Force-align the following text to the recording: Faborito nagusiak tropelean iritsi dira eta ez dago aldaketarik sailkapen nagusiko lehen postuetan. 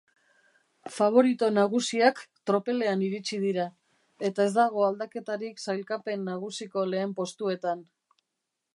Faborito 0.93 1.49
nagusiak 1.57 2.21
tropelean 2.51 3.05
iritsi 3.09 3.39
dira 3.45 3.67
eta 4.31 4.49
ez 4.49 4.57
dago 4.59 4.89
aldaketarik 4.89 5.65
sailkapen 5.67 6.29
nagusiko 6.33 6.91
lehen 6.95 7.19
postuetan. 7.23 7.91